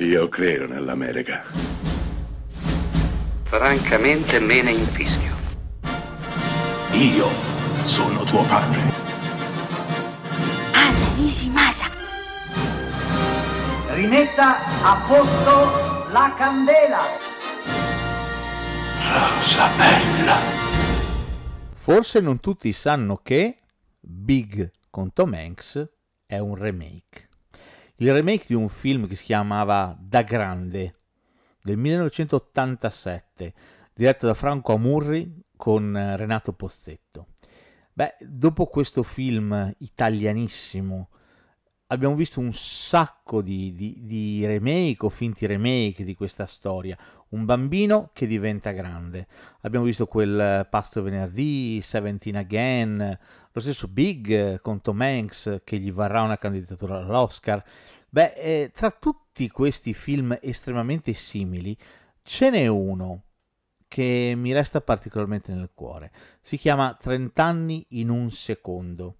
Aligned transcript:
Io 0.00 0.28
credo 0.28 0.68
nell'America. 0.68 1.42
Francamente 3.42 4.38
me 4.38 4.62
ne 4.62 4.70
infischio. 4.70 5.34
Io 6.92 7.26
sono 7.82 8.22
tuo 8.22 8.44
padre. 8.44 8.78
Anna 10.72 11.14
Nishimasa. 11.16 11.86
Rimetta 13.88 14.58
a 14.84 15.04
posto 15.04 16.12
la 16.12 16.32
candela. 16.38 17.00
Rosa 19.02 19.68
bella. 19.76 20.36
Forse 21.74 22.20
non 22.20 22.38
tutti 22.38 22.72
sanno 22.72 23.16
che 23.16 23.56
Big 23.98 24.70
con 24.90 25.12
Tom 25.12 25.34
Hanks 25.34 25.88
è 26.24 26.38
un 26.38 26.54
remake. 26.54 27.27
Il 28.00 28.12
remake 28.12 28.44
di 28.46 28.54
un 28.54 28.68
film 28.68 29.08
che 29.08 29.16
si 29.16 29.24
chiamava 29.24 29.96
Da 29.98 30.22
Grande 30.22 30.94
del 31.60 31.76
1987, 31.76 33.54
diretto 33.92 34.24
da 34.24 34.34
Franco 34.34 34.72
Amurri 34.72 35.42
con 35.56 35.96
eh, 35.96 36.16
Renato 36.16 36.52
Pozzetto. 36.52 37.30
Beh, 37.92 38.14
dopo 38.20 38.66
questo 38.66 39.02
film 39.02 39.74
italianissimo 39.78 41.08
abbiamo 41.88 42.14
visto 42.14 42.40
un 42.40 42.52
sacco 42.52 43.40
di, 43.42 43.74
di, 43.74 44.00
di, 44.02 44.46
remake 44.46 45.06
o 45.06 45.08
finti 45.08 45.46
remake 45.46 46.04
di 46.04 46.14
questa 46.14 46.46
storia. 46.46 46.96
Un 47.30 47.44
bambino 47.44 48.10
che 48.12 48.26
diventa 48.26 48.72
grande. 48.72 49.26
Abbiamo 49.62 49.84
visto 49.84 50.06
quel 50.06 50.66
Pasto 50.70 51.02
Venerdì, 51.02 51.80
Seventeen 51.80 52.36
Again, 52.36 53.18
lo 53.52 53.60
stesso 53.60 53.88
Big 53.88 54.60
con 54.60 54.80
Tom 54.80 55.00
Hanks 55.00 55.60
che 55.64 55.78
gli 55.78 55.92
varrà 55.92 56.22
una 56.22 56.36
candidatura 56.36 56.98
all'Oscar. 56.98 57.62
Beh, 58.08 58.32
eh, 58.34 58.70
tra 58.74 58.90
tutti 58.90 59.48
questi 59.48 59.92
film 59.94 60.36
estremamente 60.40 61.12
simili, 61.12 61.76
ce 62.22 62.50
n'è 62.50 62.66
uno 62.66 63.22
che 63.86 64.34
mi 64.36 64.52
resta 64.52 64.82
particolarmente 64.82 65.54
nel 65.54 65.70
cuore. 65.72 66.12
Si 66.42 66.58
chiama 66.58 66.94
30 66.98 67.42
anni 67.42 67.86
in 67.90 68.10
un 68.10 68.30
secondo 68.30 69.16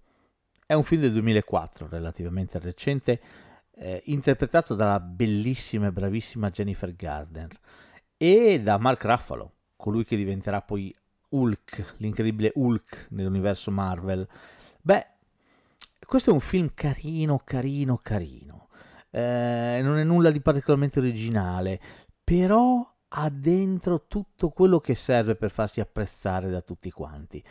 è 0.69 0.75
un 0.75 0.83
film 0.83 1.01
del 1.01 1.13
2004, 1.13 1.87
relativamente 1.89 2.59
recente, 2.59 3.19
eh, 3.73 4.03
interpretato 4.05 4.75
dalla 4.75 4.99
bellissima 4.99 5.87
e 5.87 5.91
bravissima 5.91 6.51
Jennifer 6.51 6.95
Gardner 6.95 7.49
e 8.15 8.61
da 8.61 8.77
Mark 8.77 9.03
Ruffalo, 9.03 9.53
colui 9.75 10.05
che 10.05 10.15
diventerà 10.15 10.61
poi 10.61 10.95
Hulk, 11.29 11.95
l'incredibile 11.97 12.51
Hulk 12.53 13.07
nell'universo 13.09 13.71
Marvel. 13.71 14.27
Beh, 14.79 15.07
questo 16.05 16.29
è 16.29 16.33
un 16.33 16.39
film 16.39 16.69
carino, 16.75 17.41
carino, 17.43 17.97
carino. 17.97 18.67
Eh, 19.09 19.79
non 19.81 19.97
è 19.97 20.03
nulla 20.03 20.29
di 20.29 20.39
particolarmente 20.39 20.99
originale, 20.99 21.81
però 22.23 22.87
ha 23.07 23.29
dentro 23.31 24.05
tutto 24.05 24.49
quello 24.49 24.79
che 24.79 24.93
serve 24.93 25.33
per 25.33 25.49
farsi 25.49 25.79
apprezzare 25.79 26.51
da 26.51 26.61
tutti 26.61 26.91
quanti 26.91 27.43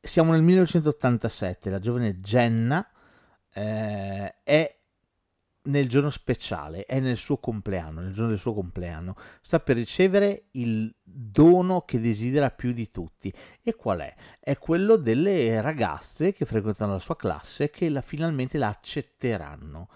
siamo 0.00 0.32
nel 0.32 0.42
1987, 0.42 1.70
la 1.70 1.78
giovane 1.78 2.20
Jenna 2.20 2.86
eh, 3.52 4.34
è 4.42 4.78
nel 5.68 5.88
giorno 5.88 6.10
speciale, 6.10 6.84
è 6.84 6.98
nel 7.00 7.16
suo 7.16 7.38
compleanno, 7.38 8.00
nel 8.00 8.12
giorno 8.12 8.30
del 8.30 8.38
suo 8.38 8.54
compleanno, 8.54 9.14
sta 9.40 9.60
per 9.60 9.76
ricevere 9.76 10.46
il 10.52 10.94
dono 11.02 11.82
che 11.82 12.00
desidera 12.00 12.50
più 12.50 12.72
di 12.72 12.90
tutti. 12.90 13.32
E 13.62 13.74
qual 13.74 14.00
è? 14.00 14.14
È 14.40 14.56
quello 14.58 14.96
delle 14.96 15.60
ragazze 15.60 16.32
che 16.32 16.44
frequentano 16.44 16.92
la 16.92 16.98
sua 16.98 17.16
classe 17.16 17.70
che 17.70 17.88
la, 17.88 18.00
finalmente 18.00 18.58
la 18.58 18.68
accetteranno. 18.68 19.88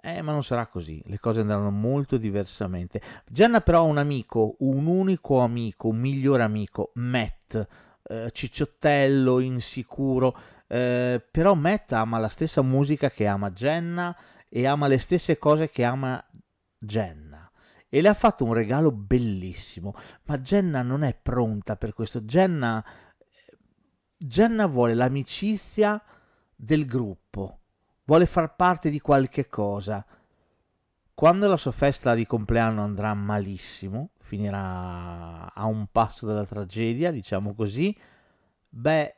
Eh, 0.00 0.20
ma 0.20 0.32
non 0.32 0.44
sarà 0.44 0.66
così, 0.66 1.02
le 1.06 1.18
cose 1.18 1.40
andranno 1.40 1.70
molto 1.70 2.18
diversamente. 2.18 3.00
Jenna 3.26 3.62
però 3.62 3.78
ha 3.78 3.82
un 3.82 3.96
amico, 3.96 4.56
un 4.58 4.86
unico 4.86 5.40
amico, 5.40 5.88
un 5.88 5.96
migliore 5.96 6.42
amico, 6.42 6.92
Matt, 6.96 7.66
eh, 8.06 8.30
cicciottello, 8.30 9.40
insicuro, 9.40 10.36
eh, 10.66 11.24
però 11.30 11.54
Matt 11.54 11.92
ama 11.92 12.18
la 12.18 12.28
stessa 12.28 12.62
musica 12.62 13.10
che 13.10 13.26
ama 13.26 13.50
Jenna 13.50 14.16
e 14.48 14.66
ama 14.66 14.86
le 14.86 14.98
stesse 14.98 15.38
cose 15.38 15.68
che 15.70 15.84
ama 15.84 16.22
Jenna. 16.78 17.50
E 17.88 18.00
le 18.00 18.08
ha 18.08 18.14
fatto 18.14 18.44
un 18.44 18.52
regalo 18.52 18.90
bellissimo, 18.90 19.94
ma 20.24 20.38
Jenna 20.38 20.82
non 20.82 21.04
è 21.04 21.16
pronta 21.20 21.76
per 21.76 21.92
questo. 21.92 22.22
Jenna, 22.22 22.84
Jenna 24.16 24.66
vuole 24.66 24.94
l'amicizia 24.94 26.02
del 26.56 26.86
gruppo, 26.86 27.60
vuole 28.04 28.26
far 28.26 28.56
parte 28.56 28.90
di 28.90 29.00
qualche 29.00 29.48
cosa. 29.48 30.04
Quando 31.14 31.46
la 31.46 31.56
sua 31.56 31.70
festa 31.70 32.14
di 32.14 32.26
compleanno 32.26 32.82
andrà 32.82 33.14
malissimo, 33.14 34.10
finirà 34.24 35.52
a 35.52 35.66
un 35.66 35.86
passo 35.92 36.26
dalla 36.26 36.46
tragedia, 36.46 37.10
diciamo 37.10 37.54
così, 37.54 37.96
beh, 38.68 39.16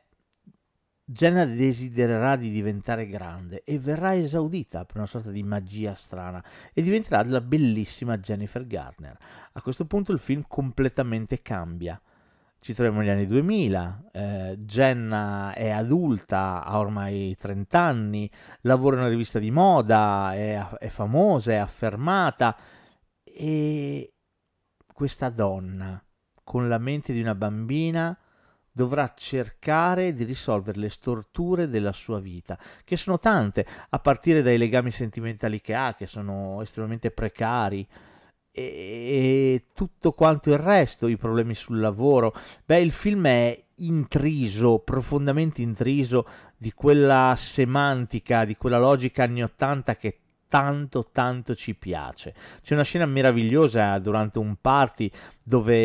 Jenna 1.09 1.45
desidererà 1.45 2.35
di 2.35 2.51
diventare 2.51 3.07
grande 3.07 3.63
e 3.63 3.79
verrà 3.79 4.13
esaudita 4.13 4.83
per 4.83 4.97
una 4.97 5.05
sorta 5.05 5.31
di 5.31 5.41
magia 5.41 5.95
strana 5.95 6.43
e 6.73 6.81
diventerà 6.81 7.23
la 7.23 7.39
bellissima 7.39 8.17
Jennifer 8.17 8.67
Garner. 8.67 9.17
A 9.53 9.61
questo 9.61 9.85
punto 9.85 10.11
il 10.11 10.19
film 10.19 10.43
completamente 10.45 11.41
cambia. 11.41 11.99
Ci 12.59 12.73
troviamo 12.73 12.99
negli 12.99 13.09
anni 13.09 13.27
2000, 13.27 14.03
eh, 14.11 14.55
Jenna 14.59 15.53
è 15.53 15.69
adulta, 15.69 16.65
ha 16.65 16.79
ormai 16.79 17.35
30 17.37 17.79
anni, 17.79 18.29
lavora 18.61 18.95
in 18.95 19.03
una 19.03 19.11
rivista 19.11 19.39
di 19.39 19.51
moda, 19.51 20.33
è, 20.33 20.57
è 20.79 20.87
famosa, 20.89 21.53
è 21.53 21.55
affermata 21.55 22.57
e, 23.37 24.13
questa 24.97 25.29
donna, 25.29 26.03
con 26.43 26.67
la 26.67 26.79
mente 26.79 27.13
di 27.13 27.21
una 27.21 27.35
bambina, 27.35 28.17
dovrà 28.71 29.13
cercare 29.15 30.11
di 30.11 30.23
risolvere 30.23 30.79
le 30.79 30.89
storture 30.89 31.69
della 31.69 31.91
sua 31.91 32.19
vita, 32.19 32.57
che 32.83 32.97
sono 32.97 33.19
tante, 33.19 33.63
a 33.89 33.99
partire 33.99 34.41
dai 34.41 34.57
legami 34.57 34.89
sentimentali 34.89 35.61
che 35.61 35.75
ha, 35.75 35.93
che 35.93 36.07
sono 36.07 36.63
estremamente 36.63 37.11
precari, 37.11 37.87
e, 38.49 38.63
e 38.63 39.65
tutto 39.75 40.13
quanto 40.13 40.49
il 40.49 40.57
resto, 40.57 41.05
i 41.05 41.15
problemi 41.15 41.53
sul 41.53 41.79
lavoro. 41.79 42.33
Beh, 42.65 42.81
il 42.81 42.91
film 42.91 43.27
è 43.27 43.65
intriso, 43.75 44.79
profondamente 44.79 45.61
intriso 45.61 46.25
di 46.57 46.73
quella 46.73 47.35
semantica, 47.37 48.45
di 48.45 48.55
quella 48.55 48.79
logica 48.79 49.21
anni 49.21 49.43
80 49.43 49.95
che 49.95 50.21
tanto 50.47 51.09
tanto 51.11 51.55
ci 51.55 51.75
piace. 51.75 52.33
C'è 52.61 52.73
una 52.73 52.83
scena 52.83 53.05
meravigliosa 53.05 53.97
durante 53.99 54.39
un 54.39 54.55
party 54.59 55.11
dove 55.43 55.77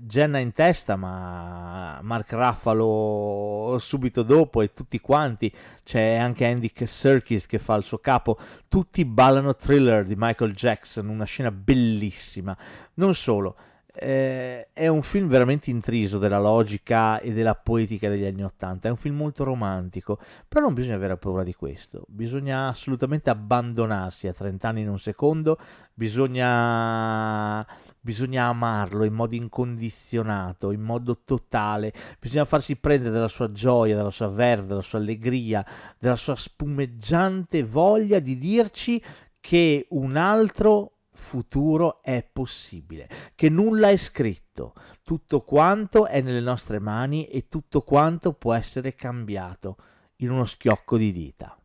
Jenna 0.00 0.38
in 0.38 0.52
testa, 0.52 0.96
ma 0.96 1.98
Mark 2.02 2.32
Ruffalo 2.32 3.76
subito 3.78 4.22
dopo 4.22 4.62
e 4.62 4.72
tutti 4.72 5.00
quanti, 5.00 5.52
c'è 5.82 6.16
anche 6.16 6.46
Andy 6.46 6.70
Serkis 6.74 7.46
che 7.46 7.58
fa 7.58 7.74
il 7.76 7.84
suo 7.84 7.98
capo, 7.98 8.38
tutti 8.68 9.04
ballano 9.04 9.54
Thriller 9.54 10.04
di 10.04 10.14
Michael 10.16 10.54
Jackson, 10.54 11.08
una 11.08 11.24
scena 11.24 11.50
bellissima. 11.50 12.56
Non 12.94 13.14
solo, 13.14 13.56
eh, 13.98 14.68
è 14.72 14.88
un 14.88 15.02
film 15.02 15.26
veramente 15.28 15.70
intriso 15.70 16.18
della 16.18 16.38
logica 16.38 17.18
e 17.18 17.32
della 17.32 17.54
poetica 17.54 18.08
degli 18.08 18.24
anni 18.24 18.44
Ottanta. 18.44 18.88
È 18.88 18.90
un 18.90 18.96
film 18.98 19.16
molto 19.16 19.42
romantico, 19.44 20.18
però 20.46 20.64
non 20.64 20.74
bisogna 20.74 20.96
avere 20.96 21.16
paura 21.16 21.42
di 21.42 21.54
questo. 21.54 22.04
Bisogna 22.08 22.68
assolutamente 22.68 23.30
abbandonarsi 23.30 24.28
a 24.28 24.34
30 24.34 24.68
anni 24.68 24.82
in 24.82 24.90
un 24.90 24.98
secondo. 24.98 25.58
Bisogna, 25.94 27.66
bisogna 28.00 28.44
amarlo 28.44 29.04
in 29.04 29.14
modo 29.14 29.34
incondizionato, 29.34 30.72
in 30.72 30.82
modo 30.82 31.22
totale. 31.24 31.92
Bisogna 32.20 32.44
farsi 32.44 32.76
prendere 32.76 33.14
dalla 33.14 33.28
sua 33.28 33.50
gioia, 33.50 33.96
dalla 33.96 34.10
sua 34.10 34.28
verve, 34.28 34.66
dalla 34.66 34.82
sua 34.82 34.98
allegria, 34.98 35.64
dalla 35.98 36.16
sua 36.16 36.36
spumeggiante 36.36 37.64
voglia 37.64 38.18
di 38.18 38.36
dirci 38.36 39.02
che 39.40 39.86
un 39.90 40.16
altro 40.16 40.95
futuro 41.16 42.02
è 42.02 42.28
possibile, 42.30 43.08
che 43.34 43.48
nulla 43.48 43.88
è 43.90 43.96
scritto, 43.96 44.74
tutto 45.02 45.42
quanto 45.42 46.06
è 46.06 46.20
nelle 46.20 46.40
nostre 46.40 46.78
mani 46.78 47.26
e 47.26 47.48
tutto 47.48 47.82
quanto 47.82 48.32
può 48.32 48.52
essere 48.52 48.94
cambiato 48.94 49.76
in 50.16 50.30
uno 50.30 50.44
schiocco 50.44 50.96
di 50.96 51.12
dita. 51.12 51.58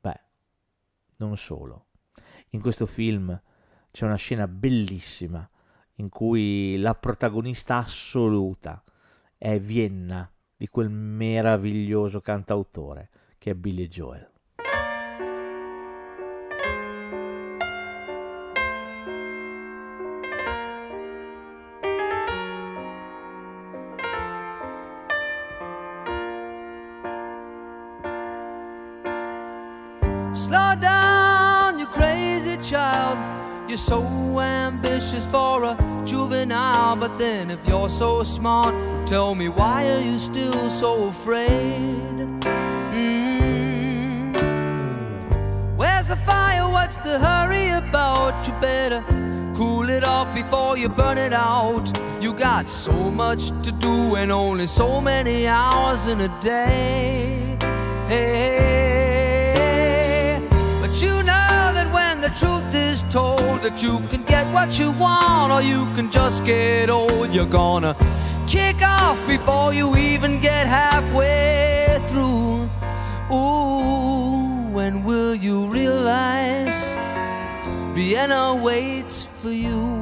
Beh, 0.00 0.20
non 1.16 1.36
solo. 1.36 1.86
In 2.50 2.60
questo 2.60 2.86
film 2.86 3.40
c'è 3.90 4.04
una 4.04 4.16
scena 4.16 4.46
bellissima 4.46 5.48
in 5.96 6.08
cui 6.08 6.76
la 6.78 6.94
protagonista 6.94 7.76
assoluta 7.76 8.82
è 9.38 9.58
Vienna 9.58 10.30
di 10.56 10.68
quel 10.68 10.90
meraviglioso 10.90 12.20
cantautore 12.20 13.10
che 13.38 13.50
è 13.50 13.54
Billy 13.54 13.88
Joel. 13.88 14.33
Slow 30.54 30.74
down, 30.76 31.80
you 31.80 31.86
crazy. 31.86 32.56
child. 32.58 33.18
You're 33.68 33.76
so 33.76 34.00
ambitious 34.38 35.26
for 35.26 35.64
a 35.64 35.76
juvenile, 36.06 36.94
but 36.94 37.18
then 37.18 37.50
if 37.50 37.66
you're 37.66 37.88
so 37.88 38.22
smart, 38.22 38.72
tell 39.04 39.34
me 39.34 39.48
why 39.48 39.90
are 39.90 39.98
you 39.98 40.16
still 40.16 40.70
so 40.70 41.08
afraid? 41.08 42.40
Mm. 42.98 44.36
Where's 45.76 46.06
the 46.06 46.20
fire? 46.30 46.68
What's 46.70 46.94
the 47.06 47.18
hurry 47.18 47.70
about? 47.70 48.46
You 48.46 48.54
better 48.60 49.02
cool 49.56 49.90
it 49.90 50.04
off 50.04 50.32
before 50.36 50.78
you 50.78 50.88
burn 50.88 51.18
it 51.18 51.32
out. 51.32 51.86
You 52.22 52.32
got 52.32 52.68
so 52.68 52.92
much 53.10 53.48
to 53.64 53.72
do 53.72 54.14
and 54.14 54.30
only 54.30 54.68
so 54.68 55.00
many 55.00 55.48
hours 55.48 56.06
in 56.06 56.20
a 56.20 56.28
day. 56.40 57.56
Hey, 58.06 58.93
truth 62.36 62.74
is 62.74 63.02
told 63.04 63.62
that 63.62 63.80
you 63.82 63.98
can 64.10 64.22
get 64.24 64.46
what 64.52 64.78
you 64.78 64.90
want 64.92 65.52
or 65.52 65.62
you 65.62 65.86
can 65.94 66.10
just 66.10 66.44
get 66.44 66.90
old, 66.90 67.32
you're 67.32 67.46
gonna 67.46 67.96
kick 68.46 68.82
off 68.82 69.18
before 69.26 69.72
you 69.72 69.96
even 69.96 70.40
get 70.40 70.66
halfway 70.66 72.00
through. 72.08 72.68
Ooh, 73.32 74.68
when 74.72 75.04
will 75.04 75.34
you 75.34 75.66
realize 75.70 76.94
Vienna 77.94 78.54
waits 78.54 79.26
for 79.40 79.50
you? 79.50 79.93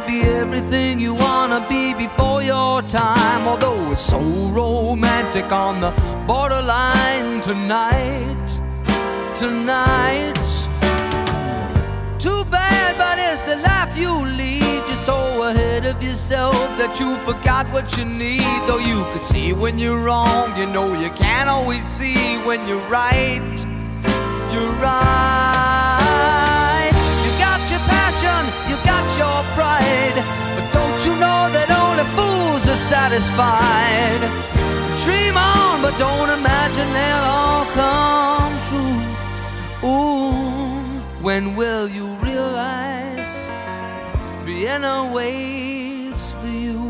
Be 0.00 0.22
everything 0.22 0.98
you 0.98 1.14
wanna 1.14 1.64
be 1.68 1.94
before 1.94 2.42
your 2.42 2.82
time. 2.82 3.46
Although 3.46 3.92
it's 3.92 4.00
so 4.00 4.18
romantic 4.18 5.50
on 5.52 5.80
the 5.80 5.92
borderline 6.26 7.40
tonight, 7.40 8.46
tonight. 9.36 10.34
Too 12.18 12.44
bad, 12.46 12.96
but 12.98 13.18
it's 13.18 13.40
the 13.42 13.56
life 13.56 13.96
you 13.96 14.12
lead. 14.36 14.82
You're 14.88 15.04
so 15.12 15.44
ahead 15.44 15.84
of 15.84 16.02
yourself 16.02 16.56
that 16.78 16.98
you 16.98 17.16
forgot 17.18 17.66
what 17.68 17.96
you 17.96 18.04
need. 18.04 18.58
Though 18.66 18.78
you 18.78 19.04
could 19.12 19.24
see 19.24 19.52
when 19.52 19.78
you're 19.78 20.00
wrong, 20.00 20.56
you 20.58 20.66
know 20.66 20.98
you 21.00 21.10
can't 21.10 21.48
always 21.48 21.84
see 21.98 22.38
when 22.46 22.66
you're 22.66 22.88
right. 22.88 23.56
You're 24.52 24.72
right. 24.82 25.83
Satisfied? 32.94 34.20
Dream 35.04 35.36
on, 35.36 35.82
but 35.82 35.94
don't 35.98 36.30
imagine 36.38 36.88
they'll 36.98 37.28
all 37.40 37.64
come 37.80 38.52
true. 38.68 39.00
Ooh, 39.90 41.00
when 41.26 41.56
will 41.56 41.88
you 41.88 42.06
realize 42.28 43.32
Vienna 44.44 45.10
waits 45.12 46.30
for 46.38 46.52
you? 46.66 46.83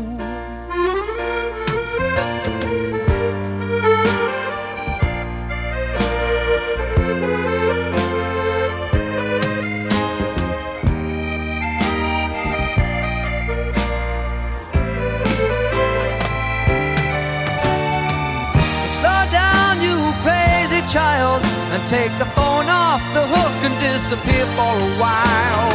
And 21.75 21.89
take 21.89 22.17
the 22.19 22.25
phone 22.37 22.67
off 22.69 23.01
the 23.13 23.27
hook 23.35 23.55
and 23.67 23.75
disappear 23.83 24.45
for 24.55 24.71
a 24.79 24.91
while. 24.95 25.71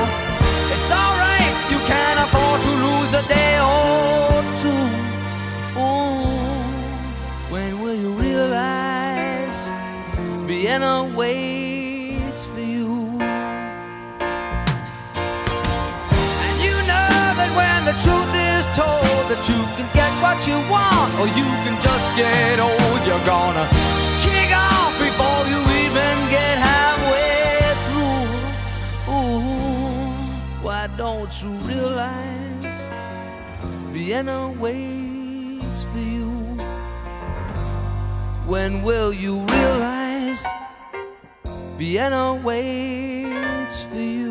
It's 0.73 0.91
alright, 0.91 1.55
you 1.69 1.79
can 1.85 2.17
afford 2.25 2.59
to 2.65 2.73
lose 2.87 3.13
a 3.13 3.25
day 3.29 3.61
or 3.61 4.41
two. 4.63 4.87
Ooh, 5.77 6.25
when 7.53 7.81
will 7.83 7.95
you 7.95 8.13
realize 8.13 9.59
Vienna 10.49 11.05
waits 11.15 12.47
for 12.47 12.61
you? 12.61 13.21
And 16.47 16.57
you 16.65 16.77
know 16.89 17.13
that 17.41 17.51
when 17.61 17.85
the 17.85 17.97
truth 18.01 18.33
is 18.49 18.65
told 18.73 19.23
that 19.29 19.43
you 19.51 19.61
can 19.77 19.89
get 19.93 20.13
what 20.25 20.39
you 20.49 20.57
want 20.73 21.13
or 21.21 21.27
you 21.37 21.49
can 21.65 21.77
just 21.85 22.09
get 22.17 22.59
old, 22.59 23.01
you're 23.07 23.27
gonna 23.27 23.80
you 31.39 31.49
realize 31.63 32.83
Vienna 33.93 34.51
waits 34.59 35.85
for 35.85 35.99
you? 35.99 36.29
When 38.47 38.83
will 38.83 39.13
you 39.13 39.39
realize 39.47 40.45
Vienna 41.79 42.35
waits 42.35 43.85
for 43.85 44.01
you? 44.01 44.30